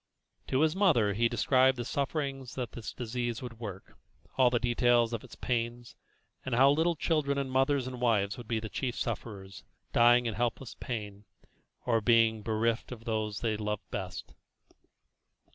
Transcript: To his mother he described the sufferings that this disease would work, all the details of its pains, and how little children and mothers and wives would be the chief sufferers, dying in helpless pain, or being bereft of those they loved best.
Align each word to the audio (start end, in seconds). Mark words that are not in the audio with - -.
To 0.47 0.61
his 0.61 0.75
mother 0.75 1.13
he 1.13 1.29
described 1.29 1.77
the 1.77 1.85
sufferings 1.85 2.55
that 2.55 2.71
this 2.71 2.91
disease 2.91 3.43
would 3.43 3.59
work, 3.59 3.95
all 4.35 4.49
the 4.49 4.57
details 4.57 5.13
of 5.13 5.23
its 5.23 5.35
pains, 5.35 5.95
and 6.43 6.55
how 6.55 6.71
little 6.71 6.95
children 6.95 7.37
and 7.37 7.51
mothers 7.51 7.85
and 7.85 8.01
wives 8.01 8.35
would 8.35 8.47
be 8.47 8.59
the 8.59 8.67
chief 8.67 8.95
sufferers, 8.95 9.63
dying 9.93 10.25
in 10.25 10.33
helpless 10.33 10.73
pain, 10.73 11.25
or 11.85 12.01
being 12.01 12.41
bereft 12.41 12.91
of 12.91 13.05
those 13.05 13.41
they 13.41 13.55
loved 13.55 13.87
best. 13.91 14.33